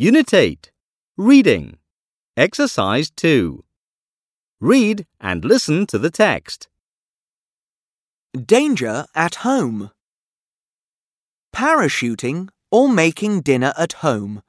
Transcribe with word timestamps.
Unit 0.00 0.32
8 0.32 0.70
Reading 1.16 1.76
Exercise 2.36 3.10
2 3.16 3.64
Read 4.60 5.06
and 5.20 5.44
listen 5.44 5.88
to 5.88 5.98
the 5.98 6.08
text. 6.08 6.68
Danger 8.32 9.06
at 9.16 9.42
home. 9.42 9.90
Parachuting 11.52 12.48
or 12.70 12.88
making 12.88 13.40
dinner 13.40 13.74
at 13.76 13.94
home. 13.94 14.44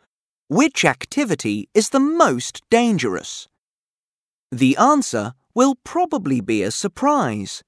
Which 0.49 0.85
activity 0.85 1.67
is 1.73 1.89
the 1.89 1.99
most 1.99 2.61
dangerous? 2.69 3.47
The 4.51 4.77
answer 4.77 5.33
will 5.55 5.73
probably 5.83 6.41
be 6.41 6.61
a 6.61 6.69
surprise. 6.69 7.63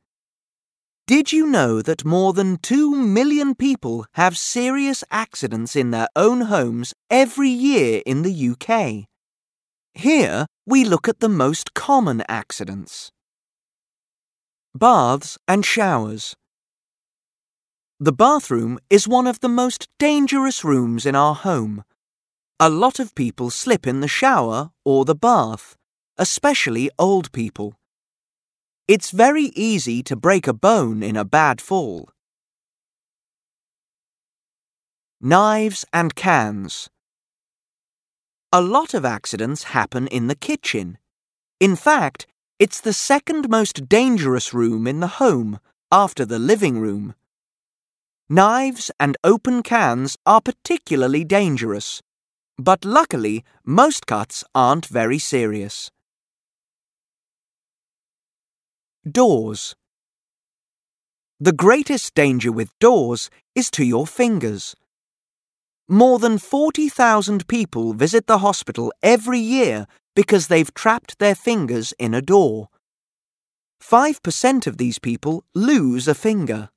Did 1.08 1.32
you 1.32 1.46
know 1.46 1.82
that 1.82 2.06
more 2.06 2.32
than 2.32 2.58
2 2.58 2.96
million 2.96 3.54
people 3.56 4.06
have 4.14 4.38
serious 4.38 5.04
accidents 5.12 5.76
in 5.76 5.92
their 5.92 6.08
own 6.16 6.42
homes 6.42 6.94
every 7.10 7.50
year 7.50 8.02
in 8.06 8.22
the 8.22 8.50
UK? 8.52 9.08
Here 9.94 10.46
we 10.66 10.86
look 10.86 11.10
at 11.10 11.20
the 11.20 11.30
most 11.30 11.74
common 11.74 12.24
accidents. 12.30 13.12
Baths 14.74 15.38
and 15.48 15.66
showers. 15.66 16.36
The 18.00 18.14
bathroom 18.14 18.80
is 18.90 19.08
one 19.08 19.28
of 19.28 19.42
the 19.42 19.50
most 19.50 19.90
dangerous 20.00 20.64
rooms 20.64 21.06
in 21.06 21.16
our 21.16 21.36
home. 21.36 21.84
A 22.60 22.70
lot 22.70 23.00
of 23.00 23.16
people 23.16 23.50
slip 23.50 23.86
in 23.86 24.00
the 24.00 24.08
shower 24.08 24.72
or 24.86 25.04
the 25.04 25.16
bath, 25.16 25.76
especially 26.18 26.90
old 26.98 27.32
people. 27.32 27.76
It's 28.88 29.12
very 29.12 29.52
easy 29.56 30.04
to 30.04 30.16
break 30.16 30.48
a 30.48 30.54
bone 30.54 31.04
in 31.04 31.16
a 31.16 31.24
bad 31.24 31.62
fall. 31.62 32.10
Knives 35.22 35.86
and 35.94 36.16
cans. 36.16 36.90
A 38.52 38.60
lot 38.60 38.94
of 38.94 39.06
accidents 39.06 39.64
happen 39.76 40.08
in 40.08 40.28
the 40.28 40.36
kitchen. 40.36 40.98
In 41.60 41.76
fact, 41.76 42.26
it's 42.60 42.82
the 42.82 42.92
second 42.92 43.50
most 43.50 43.88
dangerous 43.88 44.54
room 44.54 44.88
in 44.88 45.00
the 45.00 45.22
home 45.22 45.60
after 45.92 46.26
the 46.26 46.40
living 46.40 46.80
room. 46.80 47.14
Knives 48.30 48.92
and 49.00 49.16
open 49.24 49.62
cans 49.62 50.18
are 50.26 50.42
particularly 50.42 51.24
dangerous, 51.24 52.02
but 52.58 52.84
luckily 52.84 53.44
most 53.64 54.08
cuts 54.08 54.44
aren't 54.56 54.86
very 54.86 55.20
serious. 55.20 55.92
Doors. 59.10 59.76
The 61.40 61.52
greatest 61.52 62.14
danger 62.14 62.52
with 62.52 62.78
doors 62.78 63.32
is 63.56 63.72
to 63.72 63.84
your 63.84 64.06
fingers. 64.06 64.76
More 65.90 66.20
than 66.20 66.38
40,000 66.38 67.48
people 67.48 67.94
visit 67.94 68.28
the 68.28 68.38
hospital 68.38 68.94
every 69.02 69.40
year 69.40 69.88
because 70.16 70.50
they've 70.50 70.72
trapped 70.76 71.18
their 71.18 71.34
fingers 71.34 71.96
in 71.98 72.14
a 72.14 72.22
door. 72.22 72.68
5% 73.82 74.68
of 74.68 74.78
these 74.78 75.00
people 75.00 75.46
lose 75.56 76.08
a 76.08 76.14
finger. 76.14 76.70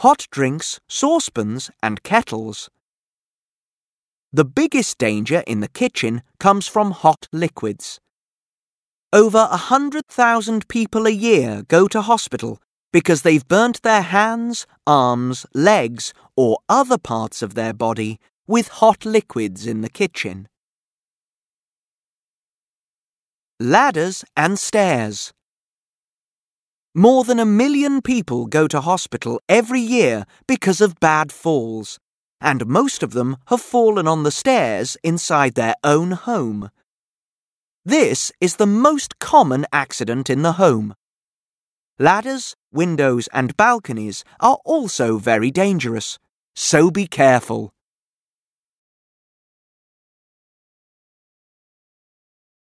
Hot 0.00 0.26
drinks, 0.30 0.78
saucepans, 0.88 1.70
and 1.82 2.02
kettles. 2.02 2.68
The 4.30 4.44
biggest 4.44 4.98
danger 4.98 5.42
in 5.46 5.60
the 5.60 5.68
kitchen 5.68 6.22
comes 6.38 6.66
from 6.66 6.90
hot 6.90 7.28
liquids. 7.32 7.98
Over 9.12 9.48
a 9.50 9.56
hundred 9.56 10.06
thousand 10.08 10.66
people 10.68 11.06
a 11.06 11.10
year 11.10 11.62
go 11.68 11.86
to 11.88 12.02
hospital 12.02 12.60
because 12.92 13.22
they've 13.22 13.46
burnt 13.46 13.82
their 13.82 14.02
hands, 14.02 14.66
arms, 14.86 15.46
legs, 15.54 16.12
or 16.36 16.58
other 16.68 16.98
parts 16.98 17.42
of 17.42 17.54
their 17.54 17.72
body 17.72 18.18
with 18.46 18.68
hot 18.68 19.04
liquids 19.04 19.66
in 19.66 19.80
the 19.80 19.88
kitchen. 19.88 20.48
Ladders 23.60 24.24
and 24.36 24.58
stairs. 24.58 25.32
More 26.94 27.24
than 27.24 27.38
a 27.38 27.44
million 27.44 28.02
people 28.02 28.46
go 28.46 28.66
to 28.68 28.80
hospital 28.80 29.40
every 29.48 29.80
year 29.80 30.24
because 30.46 30.80
of 30.80 30.98
bad 31.00 31.30
falls, 31.30 31.98
and 32.40 32.66
most 32.66 33.02
of 33.02 33.12
them 33.12 33.36
have 33.46 33.60
fallen 33.60 34.08
on 34.08 34.22
the 34.24 34.30
stairs 34.30 34.96
inside 35.02 35.54
their 35.54 35.74
own 35.84 36.12
home. 36.12 36.70
This 37.88 38.32
is 38.40 38.56
the 38.56 38.66
most 38.66 39.20
common 39.20 39.64
accident 39.72 40.28
in 40.28 40.42
the 40.42 40.54
home. 40.54 40.96
Ladders, 42.00 42.56
windows, 42.72 43.28
and 43.32 43.56
balconies 43.56 44.24
are 44.40 44.58
also 44.64 45.18
very 45.18 45.52
dangerous, 45.52 46.18
so 46.56 46.90
be 46.90 47.06
careful. 47.06 47.72